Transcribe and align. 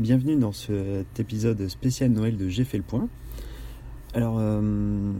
bienvenue 0.00 0.36
dans 0.36 0.52
cet 0.52 1.20
épisode 1.20 1.68
spécial 1.68 2.10
Noël 2.10 2.38
de 2.38 2.48
J'ai 2.48 2.64
fait 2.64 2.78
le 2.78 2.82
point. 2.82 3.06
Alors, 4.14 4.36
euh, 4.38 5.12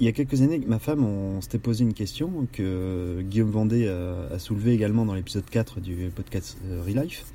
il 0.00 0.06
y 0.06 0.08
a 0.08 0.12
quelques 0.12 0.40
années, 0.40 0.62
ma 0.66 0.78
femme, 0.78 1.04
on 1.04 1.42
s'était 1.42 1.58
posé 1.58 1.84
une 1.84 1.92
question 1.92 2.48
que 2.50 3.20
Guillaume 3.20 3.50
Vendée 3.50 3.86
a, 3.86 4.34
a 4.34 4.38
soulevée 4.38 4.72
également 4.72 5.04
dans 5.04 5.12
l'épisode 5.12 5.44
4 5.44 5.80
du 5.80 6.10
podcast 6.14 6.56
euh, 6.64 6.82
Relife. 6.82 7.26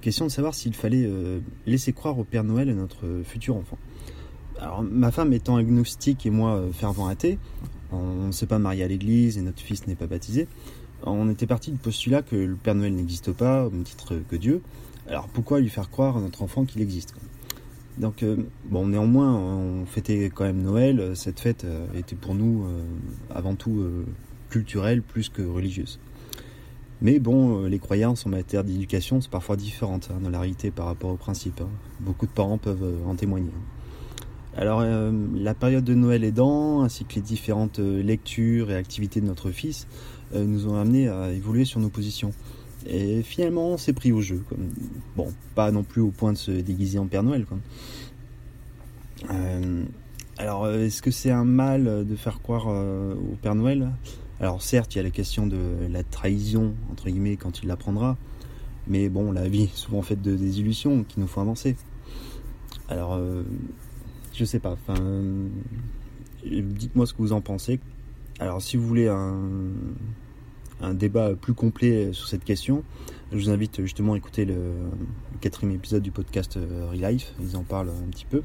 Question 0.00 0.26
de 0.26 0.30
savoir 0.30 0.54
s'il 0.54 0.72
fallait 0.74 1.04
euh, 1.04 1.40
laisser 1.66 1.92
croire 1.92 2.16
au 2.16 2.22
Père 2.22 2.44
Noël 2.44 2.70
à 2.70 2.74
notre 2.74 3.04
futur 3.24 3.56
enfant. 3.56 3.78
Alors, 4.60 4.84
ma 4.84 5.10
femme 5.10 5.32
étant 5.32 5.56
agnostique 5.56 6.24
et 6.26 6.30
moi 6.30 6.62
fervent 6.72 7.08
athée, 7.08 7.38
on 7.90 8.28
ne 8.28 8.32
s'est 8.32 8.46
pas 8.46 8.60
marié 8.60 8.84
à 8.84 8.88
l'église 8.88 9.36
et 9.36 9.42
notre 9.42 9.60
fils 9.60 9.88
n'est 9.88 9.96
pas 9.96 10.06
baptisé. 10.06 10.46
On 11.02 11.28
était 11.28 11.48
parti 11.48 11.72
du 11.72 11.78
postulat 11.78 12.22
que 12.22 12.36
le 12.36 12.54
Père 12.54 12.76
Noël 12.76 12.94
n'existe 12.94 13.32
pas, 13.32 13.66
au 13.66 13.70
même 13.70 13.82
titre 13.82 14.20
que 14.30 14.36
Dieu. 14.36 14.62
Alors 15.08 15.28
pourquoi 15.28 15.60
lui 15.60 15.68
faire 15.68 15.90
croire 15.90 16.16
à 16.16 16.20
notre 16.20 16.42
enfant 16.42 16.64
qu'il 16.64 16.80
existe 16.80 17.14
Donc 17.98 18.22
euh, 18.22 18.36
bon, 18.66 18.86
néanmoins, 18.86 19.34
on 19.34 19.84
fêtait 19.86 20.30
quand 20.34 20.44
même 20.44 20.62
Noël. 20.62 21.12
Cette 21.14 21.40
fête 21.40 21.64
euh, 21.64 21.86
était 21.96 22.16
pour 22.16 22.34
nous 22.34 22.64
euh, 22.64 22.82
avant 23.34 23.54
tout 23.54 23.80
euh, 23.80 24.06
culturelle 24.48 25.02
plus 25.02 25.28
que 25.28 25.42
religieuse. 25.42 25.98
Mais 27.00 27.18
bon, 27.18 27.64
euh, 27.64 27.68
les 27.68 27.80
croyances 27.80 28.26
en 28.26 28.30
matière 28.30 28.62
d'éducation 28.62 29.20
sont 29.20 29.28
parfois 29.30 29.56
différentes 29.56 30.08
hein, 30.12 30.20
dans 30.22 30.30
la 30.30 30.38
réalité 30.38 30.70
par 30.70 30.86
rapport 30.86 31.10
au 31.10 31.16
principe. 31.16 31.60
hein. 31.60 31.68
Beaucoup 32.00 32.26
de 32.26 32.30
parents 32.30 32.58
peuvent 32.58 32.84
euh, 32.84 33.04
en 33.10 33.16
témoigner. 33.16 33.50
Alors, 34.56 34.80
euh, 34.82 35.10
la 35.34 35.54
période 35.54 35.82
de 35.82 35.94
Noël 35.94 36.22
aidant, 36.24 36.82
ainsi 36.82 37.04
que 37.06 37.14
les 37.14 37.22
différentes 37.22 37.78
euh, 37.78 38.02
lectures 38.02 38.70
et 38.70 38.76
activités 38.76 39.20
de 39.20 39.26
notre 39.26 39.50
fils, 39.50 39.88
euh, 40.34 40.44
nous 40.44 40.68
ont 40.68 40.76
amené 40.76 41.08
à 41.08 41.32
évoluer 41.32 41.64
sur 41.64 41.80
nos 41.80 41.88
positions. 41.88 42.32
Et 42.86 43.22
finalement, 43.22 43.68
on 43.68 43.76
s'est 43.76 43.92
pris 43.92 44.12
au 44.12 44.20
jeu. 44.20 44.42
Comme... 44.48 44.68
Bon, 45.16 45.32
pas 45.54 45.70
non 45.70 45.84
plus 45.84 46.00
au 46.00 46.10
point 46.10 46.32
de 46.32 46.38
se 46.38 46.50
déguiser 46.50 46.98
en 46.98 47.06
Père 47.06 47.22
Noël. 47.22 47.46
Euh, 49.30 49.84
alors, 50.38 50.68
est-ce 50.68 51.02
que 51.02 51.10
c'est 51.10 51.30
un 51.30 51.44
mal 51.44 52.06
de 52.06 52.16
faire 52.16 52.40
croire 52.40 52.66
euh, 52.68 53.14
au 53.14 53.36
Père 53.36 53.54
Noël? 53.54 53.90
Alors, 54.40 54.62
certes, 54.62 54.94
il 54.94 54.98
y 54.98 55.00
a 55.00 55.04
la 55.04 55.10
question 55.10 55.46
de 55.46 55.58
la 55.90 56.02
trahison, 56.02 56.74
entre 56.90 57.08
guillemets, 57.08 57.36
quand 57.36 57.62
il 57.62 57.68
l'apprendra. 57.68 58.16
Mais 58.88 59.08
bon, 59.08 59.30
la 59.30 59.48
vie 59.48 59.64
est 59.64 59.76
souvent 59.76 60.02
faite 60.02 60.22
de 60.22 60.34
désillusions 60.34 61.04
qui 61.04 61.20
nous 61.20 61.28
font 61.28 61.42
avancer. 61.42 61.76
Alors, 62.88 63.14
euh, 63.14 63.44
je 64.34 64.44
sais 64.44 64.58
pas. 64.58 64.76
Dites-moi 66.44 67.06
ce 67.06 67.12
que 67.12 67.18
vous 67.18 67.32
en 67.32 67.40
pensez. 67.40 67.78
Alors, 68.40 68.60
si 68.60 68.76
vous 68.76 68.86
voulez 68.86 69.06
un, 69.06 69.36
un 70.82 70.94
débat 70.94 71.34
plus 71.34 71.54
complet 71.54 72.12
sur 72.12 72.28
cette 72.28 72.44
question, 72.44 72.84
je 73.32 73.38
vous 73.38 73.48
invite 73.48 73.80
justement 73.80 74.12
à 74.12 74.18
écouter 74.18 74.44
le, 74.44 74.74
quatrième 75.40 75.74
épisode 75.74 76.02
du 76.02 76.10
podcast 76.10 76.58
euh, 76.58 76.88
Relife. 76.90 77.32
Ils 77.40 77.56
en 77.56 77.62
parlent 77.62 77.88
un 77.88 78.10
petit 78.10 78.26
peu. 78.26 78.42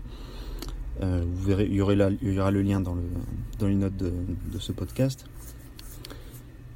Euh, 1.01 1.23
vous 1.27 1.43
verrez, 1.43 1.65
il 1.65 1.75
y, 1.75 1.81
aura 1.81 2.51
le 2.51 2.61
lien 2.61 2.79
dans, 2.79 2.95
le, 2.95 3.03
dans 3.59 3.67
les 3.67 3.75
notes 3.75 3.97
de, 3.97 4.13
ce 4.59 4.71
podcast. 4.71 5.25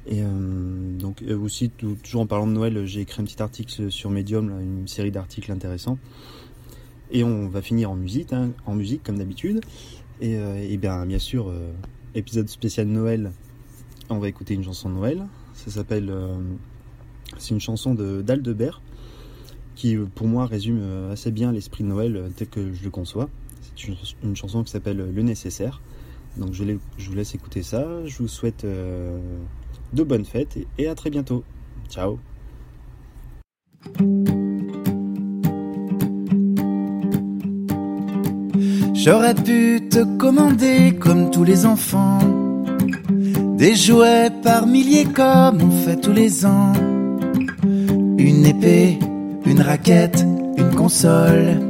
Et 0.06 0.20
euh, 0.22 0.98
donc 0.98 1.24
aussi, 1.40 1.70
toujours 1.70 2.20
en 2.20 2.26
parlant 2.26 2.46
de 2.46 2.52
Noël, 2.52 2.84
j'ai 2.84 3.00
écrit 3.00 3.22
un 3.22 3.24
petit 3.24 3.42
article 3.42 3.90
sur 3.90 4.10
Medium, 4.10 4.60
une 4.60 4.86
série 4.86 5.10
d'articles 5.10 5.50
intéressants. 5.50 5.98
Et 7.10 7.24
on 7.24 7.48
va 7.48 7.62
finir 7.62 7.90
en 7.90 7.96
musique, 7.96 8.34
hein, 8.34 8.50
en 8.66 8.74
musique 8.74 9.02
comme 9.02 9.16
d'habitude. 9.16 9.60
Et, 10.20 10.76
bien, 10.76 11.06
bien 11.06 11.18
sûr, 11.18 11.52
épisode 12.14 12.48
spécial 12.48 12.86
Noël, 12.86 13.32
on 14.10 14.18
va 14.18 14.28
écouter 14.28 14.54
une 14.54 14.62
chanson 14.62 14.90
de 14.90 14.94
Noël. 14.94 15.26
Ça 15.54 15.70
s'appelle, 15.70 16.10
euh, 16.10 16.34
c'est 17.38 17.50
une 17.50 17.60
chanson 17.60 17.94
de 17.94 18.22
d'Aldebert 18.22 18.82
qui, 19.74 19.96
euh, 19.96 20.06
pour 20.14 20.26
moi, 20.26 20.46
résume 20.46 20.80
euh, 20.80 21.12
assez 21.12 21.30
bien 21.30 21.52
l'esprit 21.52 21.84
de 21.84 21.88
Noël 21.88 22.30
tel 22.36 22.48
que 22.48 22.72
je 22.72 22.84
le 22.84 22.90
conçois. 22.90 23.28
C'est 23.76 23.88
une, 24.22 24.36
chanson 24.36 24.62
qui 24.62 24.70
s'appelle 24.70 24.98
Le 25.14 25.22
Nécessaire. 25.22 25.80
Donc 26.36 26.52
je, 26.52 26.64
vous 26.64 27.14
laisse 27.14 27.34
écouter 27.34 27.62
ça. 27.62 27.86
Je 28.06 28.18
vous 28.18 28.28
souhaite 28.28 28.64
de 28.64 30.02
bonnes 30.02 30.24
fêtes 30.24 30.58
et 30.78 30.88
à 30.88 30.94
très 30.94 31.10
bientôt. 31.10 31.42
Ciao 31.88 32.18
J'aurais 38.94 39.34
pu 39.34 39.88
te 39.90 40.16
commander 40.16 40.96
comme 41.00 41.30
tous 41.30 41.44
les 41.44 41.66
enfants 41.66 42.41
Des 43.62 43.76
jouets 43.76 44.28
par 44.42 44.66
milliers 44.66 45.04
comme 45.04 45.62
on 45.62 45.70
fait 45.70 45.94
tous 45.94 46.10
les 46.10 46.44
ans. 46.44 46.72
Une 48.18 48.44
épée, 48.44 48.98
une 49.46 49.60
raquette, 49.60 50.26
une 50.58 50.74
console. 50.74 51.60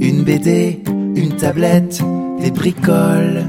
Une 0.00 0.22
BD, 0.22 0.82
une 1.14 1.36
tablette, 1.36 2.02
des 2.40 2.50
bricoles. 2.50 3.44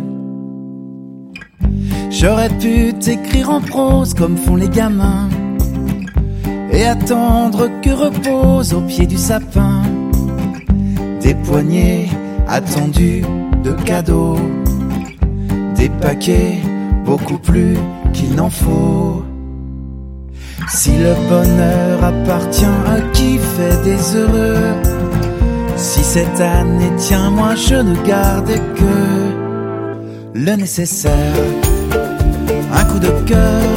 J'aurais 2.10 2.50
pu 2.50 2.94
t'écrire 3.00 3.50
en 3.50 3.62
prose 3.62 4.14
comme 4.14 4.36
font 4.36 4.58
les 4.58 4.68
gamins. 4.68 5.30
Et 6.74 6.84
attendre 6.84 7.70
que 7.82 7.92
repose 7.92 8.74
au 8.74 8.82
pied 8.82 9.08
du 9.08 9.18
sapin. 9.18 9.84
Des 11.22 11.34
poignées 11.34 12.10
attendues 12.46 13.24
de 13.64 13.72
cadeaux, 13.72 14.36
des 15.78 15.88
paquets 15.88 16.58
beaucoup 17.08 17.38
plus 17.38 17.78
qu'il 18.14 18.36
n'en 18.36 18.50
faut. 18.50 19.24
Si 20.68 20.92
le 20.92 21.14
bonheur 21.30 22.04
appartient 22.04 22.78
à 22.96 23.00
qui 23.14 23.40
fait 23.54 23.82
des 23.90 24.02
heureux, 24.18 24.74
si 25.78 26.04
cette 26.04 26.42
année 26.42 26.92
tient, 26.98 27.30
moi 27.30 27.56
je 27.56 27.76
ne 27.76 27.96
garde 28.06 28.52
que 28.80 28.98
le 30.34 30.54
nécessaire, 30.56 31.46
un 32.80 32.84
coup 32.90 33.00
de 33.00 33.14
cœur, 33.26 33.72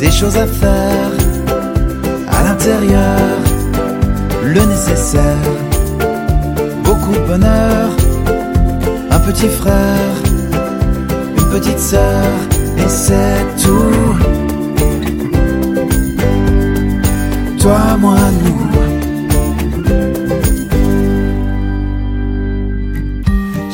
des 0.00 0.10
choses 0.10 0.36
à 0.36 0.48
faire 0.48 1.10
à 2.36 2.42
l'intérieur, 2.42 3.38
le 4.42 4.62
nécessaire. 4.74 5.48
Beaucoup 6.82 7.12
de 7.12 7.24
bonheur, 7.30 7.88
un 9.10 9.20
petit 9.20 9.48
frère, 9.60 10.29
petite 11.50 11.78
sœur, 11.78 12.24
et 12.78 12.88
c'est 12.88 13.44
tout. 13.62 14.16
Toi, 17.60 17.96
moi, 17.98 18.16
nous. 18.42 18.60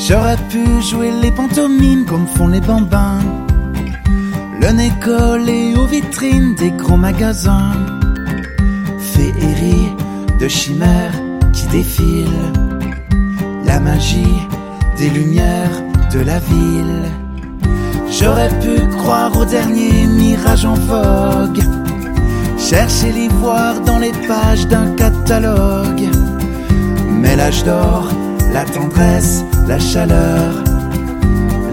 J'aurais 0.08 0.38
pu 0.50 0.62
jouer 0.82 1.10
les 1.22 1.32
pantomimes 1.32 2.04
comme 2.04 2.26
font 2.26 2.48
les 2.48 2.60
bambins. 2.60 3.18
Le 4.60 4.70
nez 4.72 4.92
collé 5.04 5.74
aux 5.76 5.86
vitrines 5.86 6.54
des 6.54 6.70
gros 6.70 6.96
magasins. 6.96 7.72
Féerie 8.98 9.92
de 10.40 10.48
chimères 10.48 11.18
qui 11.52 11.66
défilent 11.66 12.52
la 13.64 13.80
magie 13.80 14.38
des 14.96 15.10
lumières 15.10 15.82
de 16.12 16.20
la 16.20 16.38
ville. 16.38 17.25
J'aurais 18.10 18.48
pu 18.60 18.86
croire 18.98 19.36
au 19.36 19.44
dernier 19.44 20.06
mirage 20.06 20.64
en 20.64 20.74
vogue, 20.74 21.62
chercher 22.58 23.12
l'ivoire 23.12 23.80
dans 23.80 23.98
les 23.98 24.12
pages 24.28 24.66
d'un 24.68 24.90
catalogue. 24.96 26.08
Mais 27.10 27.36
l'âge 27.36 27.64
d'or, 27.64 28.08
la 28.52 28.64
tendresse, 28.64 29.44
la 29.68 29.78
chaleur, 29.78 30.64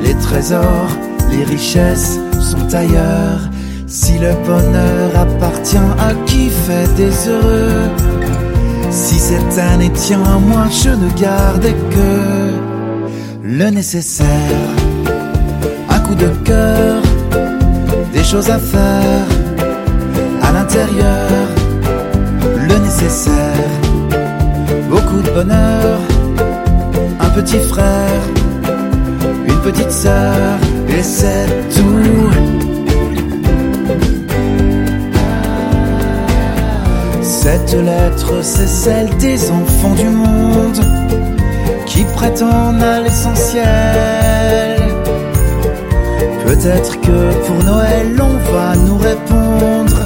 les 0.03 0.15
trésors, 0.15 0.97
les 1.31 1.43
richesses 1.43 2.19
sont 2.39 2.73
ailleurs. 2.73 3.49
Si 3.87 4.17
le 4.17 4.33
bonheur 4.45 5.15
appartient 5.15 5.77
à 5.77 6.13
qui 6.25 6.49
fait 6.49 6.91
des 6.95 7.29
heureux, 7.29 7.89
si 8.89 9.19
cette 9.19 9.57
année 9.59 9.91
tient 9.91 10.39
moi, 10.39 10.65
je 10.69 10.89
ne 10.89 11.09
garde 11.19 11.63
que 11.91 12.73
le 13.43 13.69
nécessaire. 13.69 14.82
De 16.19 16.27
cœur, 16.45 17.01
des 18.13 18.23
choses 18.23 18.49
à 18.49 18.59
faire 18.59 19.25
à 20.41 20.51
l'intérieur, 20.51 21.47
le 22.55 22.77
nécessaire. 22.77 23.79
Beaucoup 24.89 25.21
de 25.21 25.31
bonheur, 25.31 25.99
un 27.19 27.29
petit 27.29 27.59
frère, 27.59 28.21
une 29.47 29.59
petite 29.61 29.91
sœur, 29.91 30.59
et 30.87 31.01
c'est 31.01 31.47
tout. 31.75 32.29
Cette 37.21 37.73
lettre, 37.73 38.33
c'est 38.43 38.67
celle 38.67 39.17
des 39.17 39.49
enfants 39.51 39.95
du 39.95 40.09
monde 40.09 40.79
qui 41.85 42.03
prétendent 42.15 42.83
à 42.83 43.01
l'essentiel. 43.01 44.22
Peut-être 46.53 47.01
que 47.01 47.33
pour 47.47 47.63
Noël, 47.63 48.15
on 48.21 48.37
va 48.53 48.75
nous 48.75 48.99
répondre. 48.99 49.99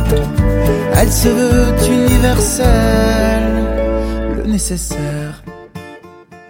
Elle 0.96 1.12
se 1.12 1.28
veut 1.28 1.76
universelle. 1.92 3.66
nécessaire. 4.46 5.44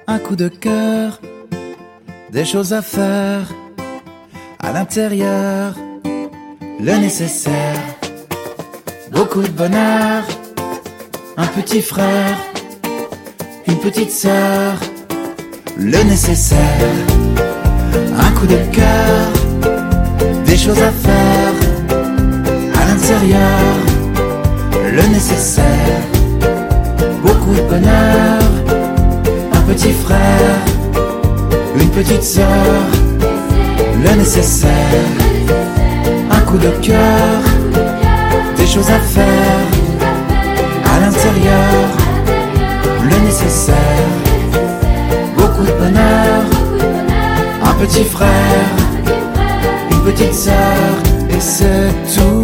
Un 0.06 0.20
coup 0.20 0.36
de 0.36 0.50
cœur, 0.50 1.20
des 2.32 2.46
choses 2.46 2.74
à 2.74 2.84
faire 2.84 3.48
à 4.60 4.72
l'intérieur, 4.72 5.74
le 6.80 6.96
nécessaire. 6.98 7.82
Beaucoup 9.12 9.42
de 9.42 9.50
bonheur, 9.50 10.24
un 11.38 11.48
petit 11.48 11.82
frère, 11.82 12.38
une 13.68 13.80
petite 13.80 14.12
sœur, 14.12 14.76
le 15.76 16.04
nécessaire. 16.04 16.94
Un 18.20 18.32
coup 18.40 18.46
de 18.46 18.60
cœur, 18.76 19.37
des 20.48 20.58
choses 20.58 20.82
à 20.82 20.92
faire 20.92 21.54
à 22.82 22.86
l'intérieur, 22.88 23.76
le 24.92 25.04
nécessaire. 25.14 26.02
Beaucoup 27.22 27.54
de 27.54 27.62
bonheur, 27.70 28.42
un 29.54 29.62
petit 29.72 29.92
frère, 29.92 30.58
une 31.80 31.90
petite 31.90 32.24
sœur, 32.24 32.82
le 34.04 34.16
nécessaire. 34.16 34.72
Un 36.32 36.40
coup 36.50 36.58
de 36.58 36.70
cœur, 36.82 37.42
des 38.58 38.68
choses 38.68 38.90
à 38.90 39.00
faire 39.00 39.68
à 40.94 41.00
l'intérieur, 41.02 41.84
le 43.04 43.26
nécessaire. 43.26 43.76
Beaucoup 45.38 45.64
de 45.64 45.74
bonheur, 45.74 46.44
un 47.64 47.74
petit 47.86 48.06
frère, 48.06 48.87
petite 50.08 50.34
sœur, 50.34 51.04
et 51.30 51.40
c'est 51.40 51.92
tout. 52.16 52.37